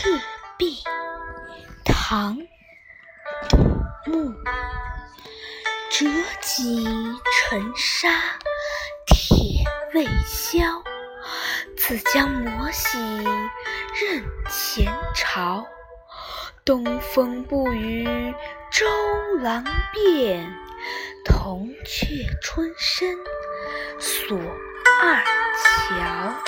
[0.00, 0.20] 赤
[0.56, 0.76] 壁
[1.84, 2.38] 唐
[3.48, 3.56] 杜
[4.06, 4.32] 牧。
[5.90, 6.06] 折
[6.40, 6.86] 戟
[7.32, 8.08] 沉沙
[9.04, 9.64] 铁
[9.94, 10.60] 未销
[11.76, 12.96] 自将磨洗
[14.00, 15.66] 认前朝。
[16.64, 18.32] 东风不与
[18.70, 18.86] 周
[19.40, 20.48] 郎便
[21.24, 22.06] 铜雀
[22.40, 23.18] 春深
[23.98, 24.38] 锁
[25.02, 25.24] 二
[25.56, 26.47] 乔